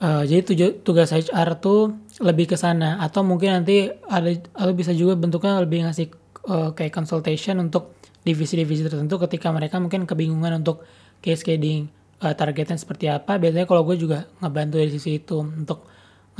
[0.00, 0.40] Uh, jadi
[0.80, 1.92] tugas HR tuh
[2.24, 6.08] lebih ke sana atau mungkin nanti ada atau bisa juga bentuknya lebih ngasih
[6.48, 10.88] uh, kayak consultation untuk divisi-divisi tertentu ketika mereka mungkin kebingungan untuk
[11.20, 11.92] cascading
[12.24, 13.36] uh, targetnya seperti apa.
[13.36, 15.84] Biasanya kalau gue juga ngebantu dari sisi itu untuk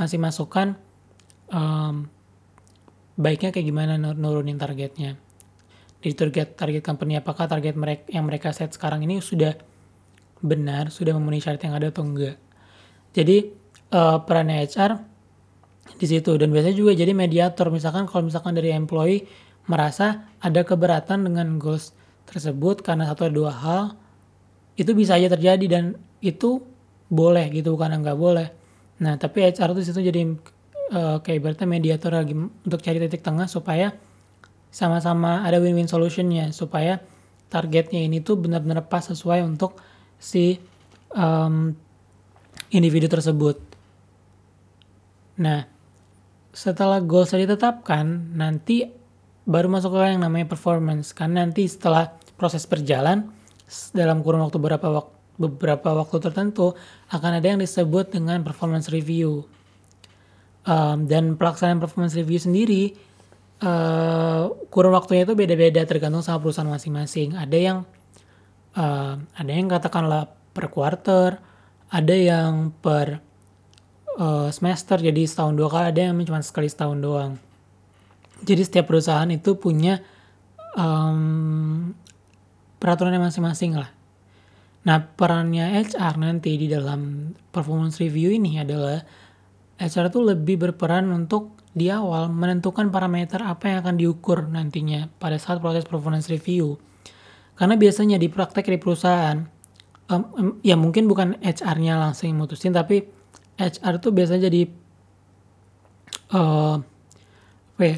[0.01, 0.73] ngasih masukan
[1.51, 2.07] um,
[3.19, 5.19] baiknya kayak gimana nurunin targetnya.
[6.01, 9.53] Di target target company apakah target mereka yang mereka set sekarang ini sudah
[10.41, 12.41] benar, sudah memenuhi syarat yang ada atau enggak.
[13.13, 13.53] Jadi
[13.93, 15.11] uh, perannya HR
[16.01, 19.27] di situ dan biasanya juga jadi mediator misalkan kalau misalkan dari employee
[19.67, 21.93] merasa ada keberatan dengan goals
[22.25, 23.83] tersebut karena satu atau dua hal
[24.79, 26.63] itu bisa aja terjadi dan itu
[27.11, 28.47] boleh gitu bukan nggak boleh
[29.03, 30.21] nah tapi HR tuh situ jadi
[30.91, 33.95] uh, kayak berarti mediator lagi untuk cari titik tengah supaya
[34.71, 37.03] sama-sama ada win-win solutionnya supaya
[37.51, 39.75] targetnya ini tuh benar-benar pas sesuai untuk
[40.15, 40.59] si
[41.11, 41.75] um,
[42.71, 43.59] individu tersebut.
[45.43, 45.67] Nah,
[46.55, 48.87] setelah goals ditetapkan, nanti
[49.43, 51.11] baru masuk ke yang namanya performance.
[51.11, 53.27] Karena nanti setelah proses berjalan,
[53.91, 56.77] dalam kurun waktu beberapa waktu beberapa waktu tertentu
[57.09, 59.47] akan ada yang disebut dengan performance review.
[60.61, 62.93] Um, dan pelaksanaan performance review sendiri
[63.65, 67.37] uh, kurun waktunya itu beda-beda tergantung sama perusahaan masing-masing.
[67.37, 67.77] Ada yang
[68.75, 71.39] uh, ada yang katakanlah per quarter,
[71.89, 73.21] ada yang per
[74.17, 74.99] uh, semester.
[74.99, 77.33] Jadi setahun dua kali ada yang cuma sekali setahun doang.
[78.41, 80.01] Jadi setiap perusahaan itu punya
[80.73, 81.93] um,
[82.81, 83.93] peraturannya masing-masing lah.
[84.81, 89.05] Nah perannya HR nanti di dalam performance review ini adalah
[89.81, 95.41] HR itu lebih berperan untuk di awal menentukan parameter apa yang akan diukur nantinya pada
[95.41, 96.77] saat proses performance review.
[97.57, 99.41] Karena biasanya di praktek di perusahaan
[100.11, 103.07] um, ya mungkin bukan HR-nya langsung yang mutusin tapi
[103.55, 104.67] HR tuh biasa jadi
[106.35, 106.75] uh,
[107.77, 107.97] apa ya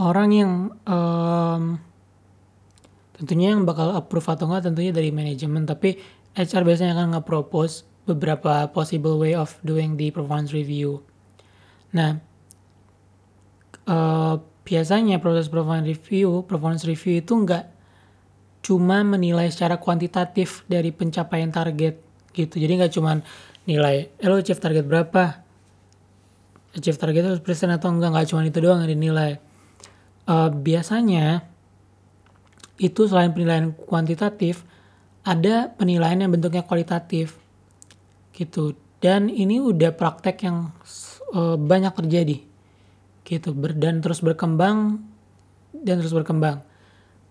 [0.00, 0.52] orang yang
[0.88, 1.62] um,
[3.20, 6.00] tentunya yang bakal approve atau enggak tentunya dari manajemen tapi
[6.32, 11.02] HR biasanya akan nge-propose beberapa possible way of doing the performance review.
[11.90, 12.18] Nah,
[13.90, 17.66] uh, biasanya proses performance review, performance review itu enggak
[18.60, 21.98] cuma menilai secara kuantitatif dari pencapaian target
[22.36, 22.60] gitu.
[22.60, 23.24] Jadi nggak cuma
[23.64, 25.42] nilai, eh, lo achieve target berapa,
[26.76, 29.40] achieve target 100% atau enggak, nggak cuma itu doang yang dinilai.
[30.28, 31.42] Uh, biasanya
[32.78, 34.62] itu selain penilaian kuantitatif,
[35.24, 37.39] ada penilaian yang bentuknya kualitatif
[38.40, 38.72] gitu.
[39.00, 40.72] Dan ini udah praktek yang
[41.36, 42.38] uh, banyak terjadi
[43.24, 45.06] gitu ber, dan terus berkembang
[45.70, 46.66] dan terus berkembang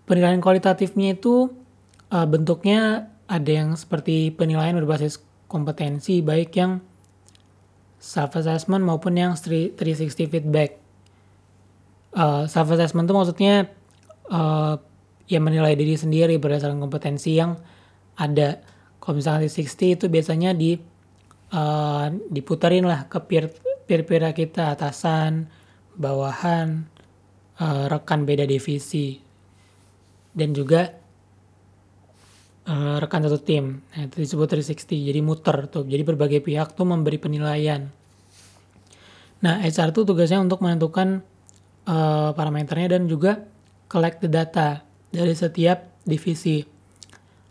[0.08, 1.54] penilaian kualitatifnya itu
[2.10, 6.82] uh, bentuknya ada yang seperti penilaian berbasis kompetensi baik yang
[8.02, 9.78] self assessment maupun yang 360
[10.26, 10.82] feedback.
[12.10, 13.54] Uh, self assessment itu maksudnya
[14.34, 14.74] uh,
[15.30, 17.54] ya menilai diri sendiri berdasarkan kompetensi yang
[18.18, 18.58] ada.
[18.98, 20.74] Kalau misalnya 360 itu biasanya di
[21.52, 23.50] uh, diputarin lah ke peer
[23.86, 25.50] peer peer kita atasan,
[25.98, 26.86] bawahan,
[27.58, 29.18] uh, rekan beda divisi
[30.30, 30.94] dan juga
[32.70, 33.82] uh, rekan satu tim.
[33.82, 35.10] Nah, itu disebut 360.
[35.10, 35.84] Jadi muter tuh.
[35.86, 37.90] Jadi berbagai pihak tuh memberi penilaian.
[39.40, 41.24] Nah, HR tuh tugasnya untuk menentukan
[41.88, 43.40] uh, parameternya dan juga
[43.90, 46.62] collect the data dari setiap divisi.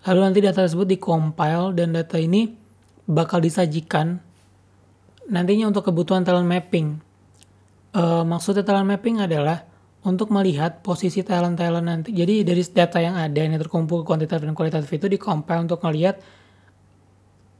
[0.07, 2.47] Lalu nanti data tersebut dikompil dan data ini
[3.09, 4.21] bakal disajikan
[5.25, 7.01] nantinya untuk kebutuhan talent mapping.
[7.89, 9.65] Uh, maksudnya talent mapping adalah
[10.05, 12.09] untuk melihat posisi talent-talent nanti.
[12.15, 16.21] Jadi dari data yang ada yang terkumpul kuantitatif dan kualitatif itu dikompil untuk melihat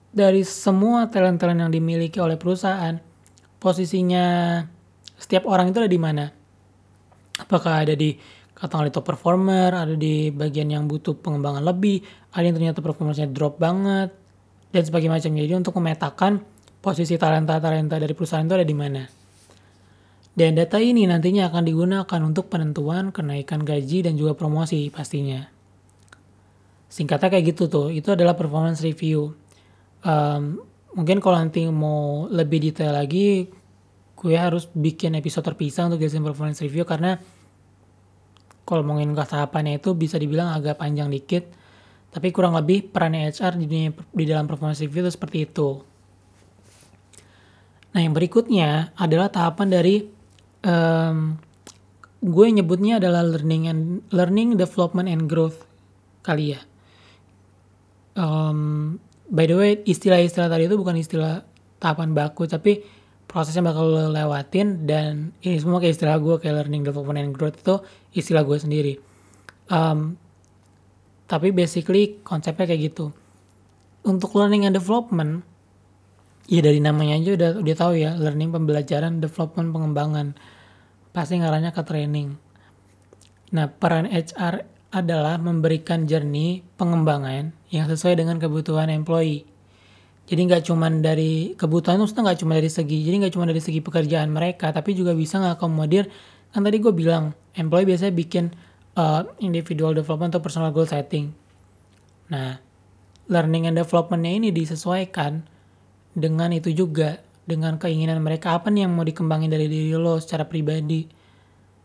[0.10, 2.98] dari semua talent-talent yang dimiliki oleh perusahaan,
[3.60, 4.62] posisinya
[5.20, 6.26] setiap orang itu ada di mana.
[7.40, 8.16] Apakah ada di
[8.56, 12.04] kategori top performer, ada di bagian yang butuh pengembangan lebih,
[12.36, 14.12] ada yang ternyata performanya drop banget,
[14.70, 15.32] dan sebagainya macam.
[15.34, 16.42] Jadi untuk memetakan
[16.80, 19.04] posisi talenta-talenta dari perusahaan itu ada di mana.
[20.40, 25.44] Dan data ini nantinya akan digunakan untuk penentuan kenaikan gaji dan juga promosi pastinya.
[26.88, 29.36] Singkatnya kayak gitu tuh, itu adalah performance review.
[30.00, 30.64] Um,
[30.96, 33.52] mungkin kalau nanti mau lebih detail lagi,
[34.16, 37.20] gue harus bikin episode terpisah untuk jelasin performance review karena
[38.64, 41.59] kalau ngomongin tahapannya itu bisa dibilang agak panjang dikit.
[42.10, 45.70] Tapi kurang lebih peran HR di, di dalam performance review itu seperti itu.
[47.94, 49.96] Nah yang berikutnya adalah tahapan dari
[50.66, 51.38] um,
[52.20, 55.66] gue nyebutnya adalah learning and learning development and growth
[56.26, 56.62] kali ya.
[58.18, 58.98] Um,
[59.30, 61.46] by the way, istilah-istilah tadi itu bukan istilah
[61.80, 62.84] tahapan baku tapi
[63.30, 67.56] prosesnya bakal lo lewatin dan ini semua kayak istilah gue kayak learning development and growth
[67.62, 67.78] itu
[68.18, 68.94] istilah gue sendiri
[69.70, 70.18] um,
[71.30, 73.14] tapi basically konsepnya kayak gitu.
[74.02, 75.46] Untuk learning and development
[76.50, 80.28] ya dari namanya aja udah udah tahu ya learning pembelajaran development pengembangan.
[81.14, 82.34] Pasti ngarahnya ke training.
[83.54, 89.46] Nah peran HR adalah memberikan journey pengembangan yang sesuai dengan kebutuhan employee.
[90.26, 93.82] Jadi nggak cuma dari kebutuhan itu nggak cuma dari segi jadi nggak cuma dari segi
[93.82, 96.10] pekerjaan mereka tapi juga bisa ngakomodir.
[96.50, 98.50] Kan tadi gue bilang employee biasanya bikin
[98.96, 101.34] uh, individual development atau personal goal setting.
[102.32, 102.62] Nah
[103.30, 105.46] learning and developmentnya ini disesuaikan
[106.18, 108.58] dengan itu juga dengan keinginan mereka.
[108.58, 111.06] Apa nih yang mau dikembangin dari diri lo secara pribadi?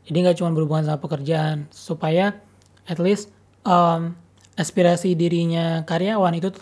[0.04, 2.36] Jadi nggak cuma berhubungan sama pekerjaan supaya
[2.84, 3.32] at least
[3.64, 4.16] um,
[4.60, 6.52] aspirasi dirinya karyawan itu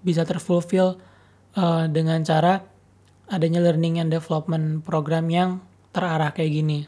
[0.00, 0.96] bisa terfulfill
[1.56, 2.64] uh, dengan cara
[3.28, 5.60] adanya learning and development program yang
[5.92, 6.78] terarah kayak gini.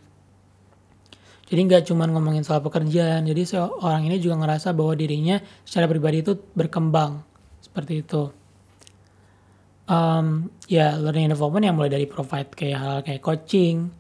[1.53, 5.37] Jadi nggak cuma ngomongin soal pekerjaan, jadi orang ini juga ngerasa bahwa dirinya
[5.69, 7.21] secara pribadi itu berkembang.
[7.61, 8.33] Seperti itu.
[9.85, 13.93] Um, ya learning development yang mulai dari provide kayak hal kayak coaching,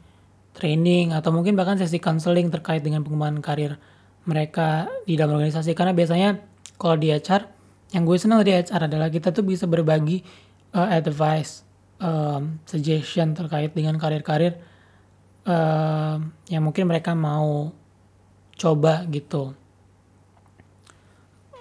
[0.57, 3.77] training atau mungkin bahkan sesi counseling terkait dengan pengembangan karir
[4.25, 5.77] mereka di dalam organisasi.
[5.77, 6.41] Karena biasanya
[6.81, 7.53] kalau di HR
[7.93, 10.25] yang gue senang dari HR adalah kita tuh bisa berbagi
[10.73, 11.69] uh, advice,
[12.01, 14.57] um, suggestion terkait dengan karir-karir
[15.47, 16.17] uh,
[16.49, 17.73] yang mungkin mereka mau
[18.59, 19.55] coba gitu.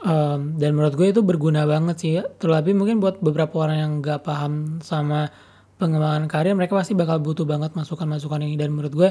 [0.02, 2.13] Um, dan menurut gue itu berguna banget sih.
[2.41, 5.30] Terlebih mungkin buat beberapa orang yang gak paham sama
[5.78, 8.58] pengembangan karir, mereka pasti bakal butuh banget masukan-masukan ini.
[8.58, 9.10] Dan menurut gue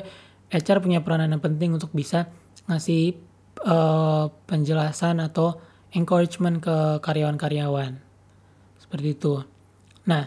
[0.50, 2.26] HR punya peranan yang penting untuk bisa
[2.66, 3.14] ngasih
[3.66, 5.59] uh, penjelasan atau
[5.94, 7.98] encouragement ke karyawan-karyawan.
[8.78, 9.42] Seperti itu.
[10.11, 10.26] Nah,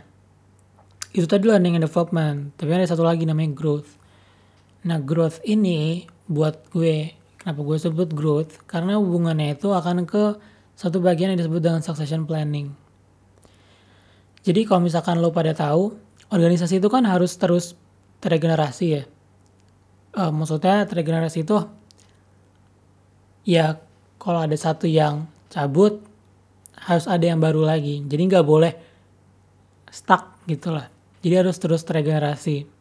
[1.11, 2.55] itu tadi learning and development.
[2.55, 3.99] Tapi ada satu lagi namanya growth.
[4.83, 8.67] Nah, growth ini buat gue, kenapa gue sebut growth?
[8.67, 10.35] Karena hubungannya itu akan ke
[10.75, 12.73] satu bagian yang disebut dengan succession planning.
[14.43, 15.95] Jadi kalau misalkan lo pada tahu,
[16.27, 17.79] organisasi itu kan harus terus
[18.19, 19.03] terregenerasi ya.
[20.13, 21.57] Uh, maksudnya terregenerasi itu
[23.47, 23.81] ya
[24.21, 26.03] kalau ada satu yang cabut
[26.75, 28.03] harus ada yang baru lagi.
[28.03, 28.73] Jadi nggak boleh
[29.87, 30.91] stuck gitu lah.
[31.23, 32.72] Jadi harus terus terregenerasi.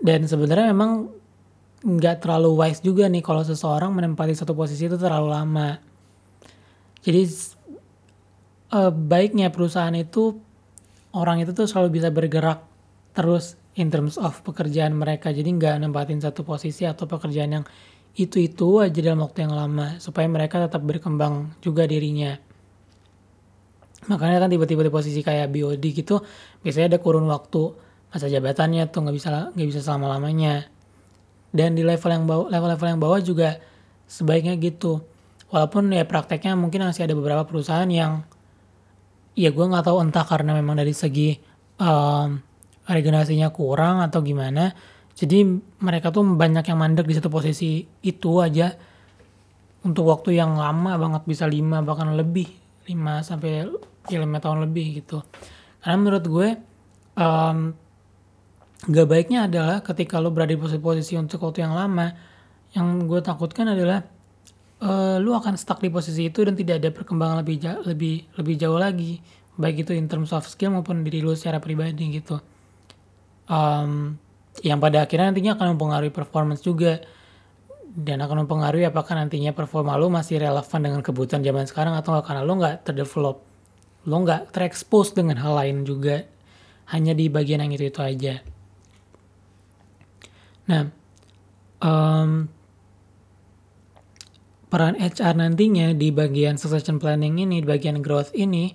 [0.00, 1.12] Dan sebenarnya memang
[1.80, 5.76] nggak terlalu wise juga nih kalau seseorang menempati satu posisi itu terlalu lama.
[7.00, 7.22] Jadi
[8.76, 10.36] uh, baiknya perusahaan itu
[11.16, 12.64] orang itu tuh selalu bisa bergerak
[13.16, 15.32] terus in terms of pekerjaan mereka.
[15.32, 17.64] Jadi nggak nempatin satu posisi atau pekerjaan yang
[18.18, 22.34] itu-itu aja dalam waktu yang lama supaya mereka tetap berkembang juga dirinya
[24.10, 26.18] makanya kan tiba-tiba di posisi kayak BOD gitu
[26.64, 27.70] biasanya ada kurun waktu
[28.10, 30.66] masa jabatannya tuh nggak bisa nggak bisa selama lamanya
[31.50, 33.58] dan di level yang bawah level-level yang bawah juga
[34.06, 35.02] sebaiknya gitu.
[35.50, 38.22] Walaupun ya prakteknya mungkin masih ada beberapa perusahaan yang
[39.34, 41.34] ya gue nggak tahu entah karena memang dari segi
[41.82, 42.38] um,
[42.86, 44.70] regenerasinya kurang atau gimana.
[45.18, 45.42] Jadi
[45.82, 48.70] mereka tuh banyak yang mandek di satu posisi itu aja.
[49.80, 52.46] Untuk waktu yang lama banget bisa lima bahkan lebih
[52.84, 53.64] 5 sampai
[54.06, 55.24] ya 5 tahun lebih gitu.
[55.80, 56.48] Karena menurut gue
[57.16, 57.72] um,
[58.88, 62.16] gak baiknya adalah ketika lo berada di posisi-posisi untuk waktu yang lama,
[62.72, 64.00] yang gue takutkan adalah
[64.80, 68.54] uh, lo akan stuck di posisi itu dan tidak ada perkembangan lebih jauh, lebih lebih
[68.56, 69.20] jauh lagi,
[69.60, 72.40] baik itu in terms of skill maupun diri lo secara pribadi gitu.
[73.50, 74.16] Um,
[74.64, 77.02] yang pada akhirnya nantinya akan mempengaruhi performance juga.
[77.90, 82.26] Dan akan mempengaruhi apakah nantinya performa lo masih relevan dengan kebutuhan zaman sekarang atau enggak
[82.30, 83.42] karena lo nggak terdevelop
[84.06, 86.22] lo nggak terekspos dengan hal lain juga.
[86.94, 88.38] Hanya di bagian yang itu itu aja
[90.70, 90.86] nah
[91.82, 92.46] um,
[94.70, 98.70] peran HR nantinya di bagian succession planning ini di bagian growth ini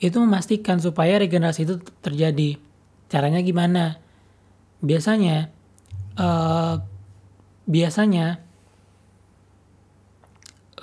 [0.00, 2.56] itu memastikan supaya regenerasi itu terjadi.
[3.12, 4.00] Caranya gimana?
[4.80, 5.52] Biasanya
[6.16, 6.80] uh,
[7.68, 8.40] biasanya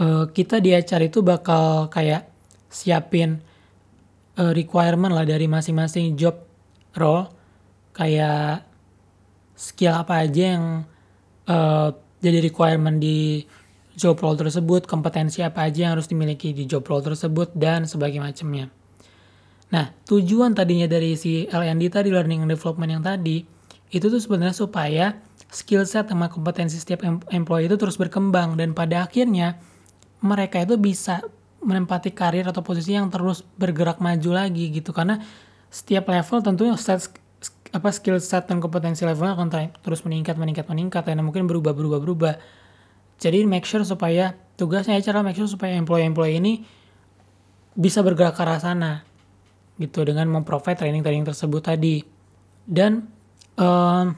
[0.01, 2.30] uh, kita di HR itu bakal kayak
[2.74, 3.41] siapin
[4.38, 6.41] uh, requirement lah dari masing-masing job
[6.97, 7.30] role.
[7.93, 8.66] Kayak
[9.64, 10.66] skill apa aja yang
[11.47, 13.47] uh, jadi requirement di
[13.95, 18.28] job role tersebut, kompetensi apa aja yang harus dimiliki di job role tersebut dan sebagainya
[18.28, 18.66] macamnya.
[19.72, 23.41] Nah, tujuan tadinya dari si LND tadi learning and development yang tadi
[23.93, 25.05] itu tuh sebenarnya supaya
[25.53, 29.61] skill set sama kompetensi setiap employee itu terus berkembang dan pada akhirnya
[30.26, 31.22] mereka itu bisa
[31.61, 35.22] menempati karir atau posisi yang terus bergerak maju lagi gitu karena
[35.70, 37.14] setiap level tentunya set
[37.74, 39.49] apa skill set dan kompetensi levelnya akan
[39.82, 42.34] terus meningkat meningkat meningkat dan mungkin berubah berubah berubah.
[43.17, 46.53] Jadi make sure supaya tugasnya cara make sure supaya employee-employee ini
[47.74, 49.01] bisa bergerak ke arah sana
[49.82, 52.05] gitu dengan memprovide training-training tersebut tadi.
[52.61, 53.09] Dan
[53.57, 54.13] um,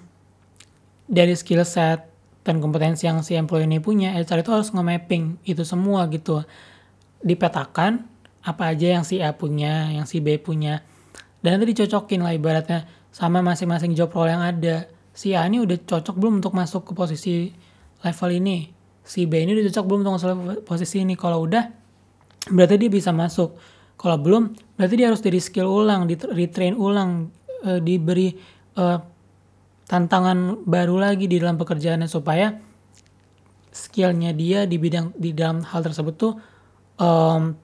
[1.08, 2.12] dari skill set
[2.43, 6.43] dan kompetensi yang si employee ini punya HR itu harus nge-mapping itu semua gitu.
[7.24, 8.03] Dipetakan
[8.45, 10.84] apa aja yang si A punya yang si B punya.
[11.39, 12.86] Dan nanti dicocokin lah ibaratnya
[13.16, 14.91] sama masing-masing job role yang ada.
[15.16, 17.47] Si A ini udah cocok belum untuk masuk ke posisi
[18.03, 18.68] level ini?
[19.07, 20.36] Si B ini udah cocok belum untuk masuk ke
[20.68, 21.16] posisi ini?
[21.16, 21.63] Kalau udah,
[22.51, 23.55] berarti dia bisa masuk.
[23.95, 27.32] Kalau belum, berarti dia harus di skill ulang, di retrain ulang,
[27.63, 28.36] e, diberi
[28.76, 28.84] e,
[29.88, 32.51] tantangan baru lagi di dalam pekerjaannya supaya
[33.72, 36.34] skillnya dia di bidang di dalam hal tersebut tuh
[36.99, 37.55] um,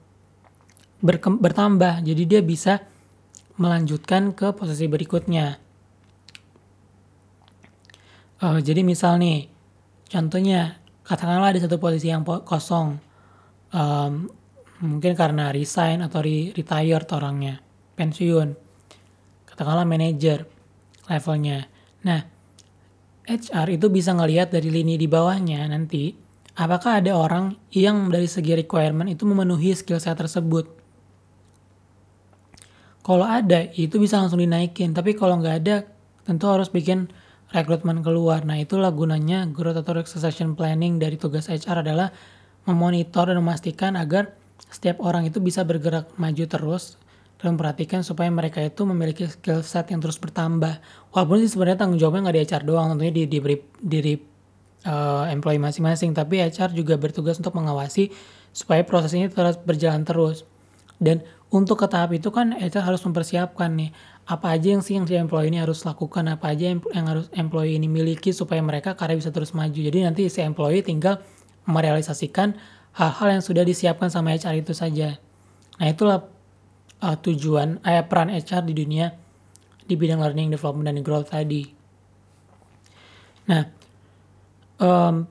[1.04, 2.04] bertambah.
[2.04, 2.91] Jadi dia bisa
[3.56, 5.60] melanjutkan ke posisi berikutnya.
[8.42, 9.46] Uh, jadi misal nih,
[10.10, 12.98] contohnya katakanlah ada satu posisi yang kosong,
[13.70, 14.12] um,
[14.82, 17.62] mungkin karena resign atau re retired orangnya,
[17.94, 18.58] pensiun,
[19.46, 20.42] katakanlah manager
[21.06, 21.70] levelnya.
[22.02, 22.20] Nah,
[23.22, 26.10] HR itu bisa ngelihat dari lini di bawahnya nanti,
[26.58, 30.81] apakah ada orang yang dari segi requirement itu memenuhi skill set tersebut
[33.02, 34.94] kalau ada, itu bisa langsung dinaikin.
[34.94, 35.82] Tapi kalau nggak ada,
[36.22, 37.10] tentu harus bikin
[37.50, 38.46] rekrutmen keluar.
[38.46, 42.14] Nah, itulah gunanya growth atau succession planning dari tugas HR adalah
[42.64, 44.32] memonitor dan memastikan agar
[44.70, 46.96] setiap orang itu bisa bergerak maju terus
[47.42, 50.78] dan memperhatikan supaya mereka itu memiliki skill set yang terus bertambah.
[51.10, 54.14] Walaupun sih sebenarnya tanggung jawabnya nggak di HR doang, tentunya di, diberi diri
[54.86, 58.14] uh, employee masing-masing, tapi HR juga bertugas untuk mengawasi
[58.54, 60.46] supaya proses ini terus berjalan terus.
[61.02, 63.92] Dan untuk ke tahap itu kan HR harus mempersiapkan nih
[64.24, 67.76] apa aja yang sih yang si employee ini harus lakukan apa aja yang, harus employee
[67.76, 69.76] ini miliki supaya mereka karya bisa terus maju.
[69.76, 71.20] Jadi nanti si employee tinggal
[71.68, 72.56] merealisasikan
[72.96, 75.20] hal-hal yang sudah disiapkan sama HR itu saja.
[75.76, 76.24] Nah itulah
[77.04, 79.12] uh, tujuan eh, peran HR di dunia
[79.84, 81.68] di bidang learning development dan growth tadi.
[83.52, 83.68] Nah
[84.80, 85.28] um,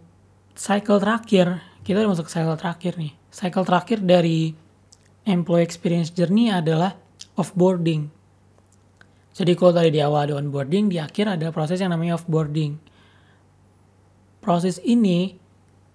[0.54, 3.18] cycle terakhir kita udah masuk ke cycle terakhir nih.
[3.34, 4.61] Cycle terakhir dari
[5.26, 6.98] employee experience journey adalah
[7.38, 8.10] offboarding.
[9.32, 12.76] Jadi kalau tadi di awal ada onboarding, di akhir ada proses yang namanya offboarding.
[14.44, 15.40] Proses ini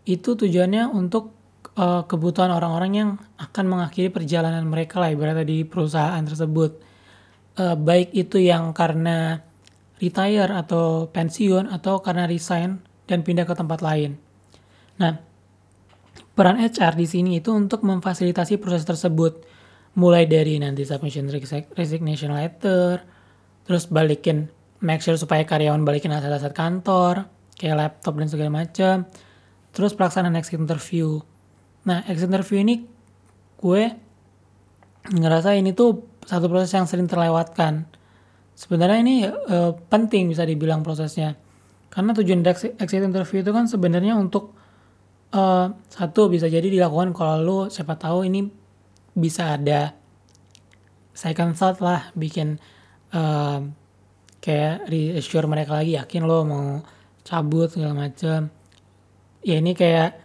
[0.09, 1.37] itu tujuannya untuk
[1.77, 6.81] uh, kebutuhan orang-orang yang akan mengakhiri perjalanan mereka lah ibaratnya di perusahaan tersebut.
[7.57, 9.45] Uh, baik itu yang karena
[10.01, 14.17] retire atau pensiun atau karena resign dan pindah ke tempat lain.
[14.97, 15.21] Nah,
[16.37, 19.41] Peran HR di sini itu untuk memfasilitasi proses tersebut.
[19.97, 21.33] Mulai dari nanti submission
[21.73, 23.01] resignation letter,
[23.65, 24.53] terus balikin,
[24.85, 27.25] make sure supaya karyawan balikin aset-aset kantor,
[27.57, 29.09] kayak laptop dan segala macam.
[29.73, 31.25] Terus pelaksanaan exit interview.
[31.89, 32.85] Nah, exit interview ini
[33.57, 33.83] gue
[35.17, 37.89] ngerasa ini tuh satu proses yang sering terlewatkan.
[38.53, 41.41] Sebenarnya ini uh, penting bisa dibilang prosesnya.
[41.89, 44.53] Karena tujuan exit interview itu kan sebenarnya untuk
[45.37, 48.49] uh, satu bisa jadi dilakukan kalau lu siapa tahu ini
[49.13, 49.93] bisa ada
[51.13, 52.57] second thought lah bikin
[53.13, 53.61] uh,
[54.41, 56.67] kayak reassure mereka lagi yakin lo mau
[57.25, 58.49] cabut segala macam
[59.47, 60.19] ya ini kayak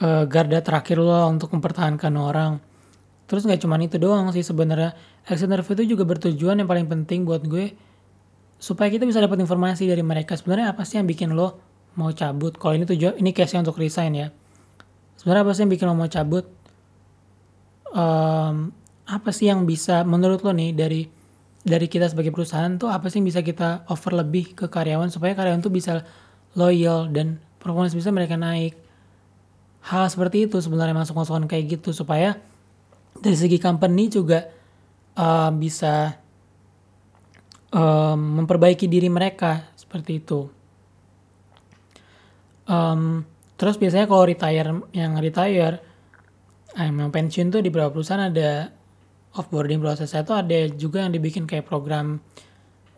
[0.00, 2.52] uh, garda terakhir lo untuk mempertahankan orang.
[3.26, 4.94] Terus nggak cuma itu doang sih sebenarnya.
[5.26, 7.74] Exit interview itu juga bertujuan yang paling penting buat gue
[8.58, 10.34] supaya kita bisa dapat informasi dari mereka.
[10.34, 11.62] Sebenarnya apa sih yang bikin lo
[11.94, 12.58] mau cabut?
[12.58, 14.28] Kalau ini tujuan ini case untuk resign ya
[15.20, 16.48] sebenarnya apa sih yang bikin lo mau cabut?
[17.92, 18.72] Um,
[19.04, 21.04] apa sih yang bisa menurut lo nih dari
[21.60, 25.36] dari kita sebagai perusahaan tuh apa sih yang bisa kita offer lebih ke karyawan supaya
[25.36, 26.00] karyawan tuh bisa
[26.56, 28.80] loyal dan performance bisa mereka naik?
[29.84, 32.40] Hal seperti itu sebenarnya masuk masukan kayak gitu supaya
[33.12, 34.48] dari segi company juga
[35.20, 36.16] uh, bisa
[37.74, 40.48] um, memperbaiki diri mereka seperti itu.
[42.70, 43.26] Um,
[43.60, 45.84] Terus biasanya kalau retire yang retire
[46.72, 48.72] eh, yang pensiun tuh di beberapa perusahaan ada
[49.36, 52.24] offboarding prosesnya tuh ada juga yang dibikin kayak program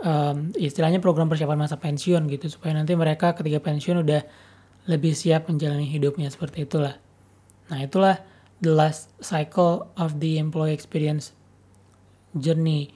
[0.07, 4.23] um, istilahnya program persiapan masa pensiun gitu supaya nanti mereka ketika pensiun udah
[4.87, 6.95] lebih siap menjalani hidupnya seperti itulah.
[7.67, 8.23] Nah itulah
[8.63, 11.35] the last cycle of the employee experience
[12.39, 12.95] journey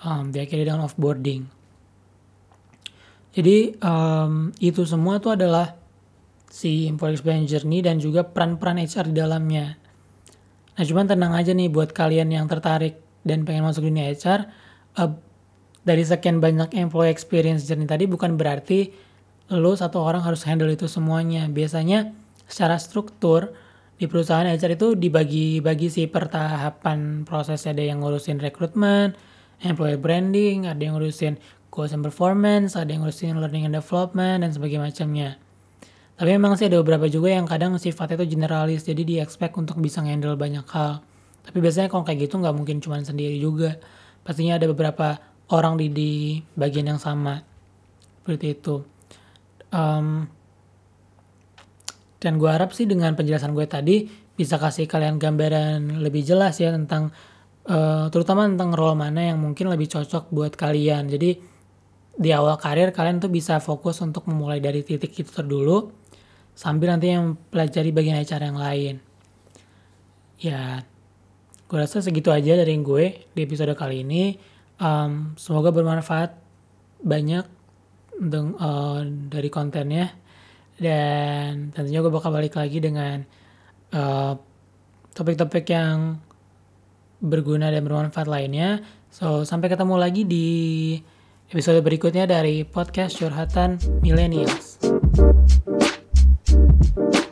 [0.00, 1.44] um, diakhiri dengan offboarding.
[3.36, 5.76] Jadi um, itu semua tuh adalah
[6.56, 9.76] si employee experience journey dan juga peran-peran HR di dalamnya.
[10.72, 12.96] Nah cuman tenang aja nih buat kalian yang tertarik
[13.28, 14.48] dan pengen masuk dunia HR,
[14.96, 15.12] uh,
[15.84, 18.88] dari sekian banyak employee experience journey tadi bukan berarti
[19.52, 21.44] lo satu orang harus handle itu semuanya.
[21.52, 22.16] Biasanya
[22.48, 23.52] secara struktur
[24.00, 29.12] di perusahaan HR itu dibagi-bagi sih per tahapan prosesnya ada yang ngurusin rekrutmen,
[29.60, 31.36] employee branding, ada yang ngurusin
[31.68, 35.30] goals and performance, ada yang ngurusin learning and development dan sebagainya macamnya.
[36.16, 39.76] Tapi memang sih ada beberapa juga yang kadang sifatnya itu generalis, jadi di expect untuk
[39.84, 41.04] bisa handle banyak hal.
[41.44, 43.76] Tapi biasanya kalau kayak gitu nggak mungkin cuma sendiri juga.
[44.24, 45.20] Pastinya ada beberapa
[45.52, 46.10] orang di, di
[46.56, 47.44] bagian yang sama.
[48.24, 48.80] Seperti itu.
[49.70, 50.26] Um,
[52.18, 56.72] dan gue harap sih dengan penjelasan gue tadi bisa kasih kalian gambaran lebih jelas ya
[56.72, 57.12] tentang
[57.68, 61.12] uh, terutama tentang role mana yang mungkin lebih cocok buat kalian.
[61.12, 61.38] Jadi
[62.16, 66.05] di awal karir kalian tuh bisa fokus untuk memulai dari titik itu terdulu
[66.56, 68.94] sambil nanti yang pelajari bagian HR yang lain.
[70.40, 70.80] Ya,
[71.68, 74.40] gue rasa segitu aja dari gue di episode kali ini.
[74.80, 76.32] Um, semoga bermanfaat
[77.04, 77.44] banyak
[78.16, 80.16] untuk, uh, dari kontennya
[80.80, 83.24] dan tentunya gue bakal balik lagi dengan
[83.96, 84.36] uh,
[85.16, 86.20] topik-topik yang
[87.20, 88.84] berguna dan bermanfaat lainnya.
[89.08, 90.48] So, sampai ketemu lagi di
[91.48, 94.76] episode berikutnya dari podcast Curhatan Millennials.
[96.56, 97.25] Thank you.